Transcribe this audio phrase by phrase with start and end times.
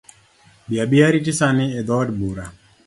[0.67, 2.45] Bi abia ariti sani e dhood bura.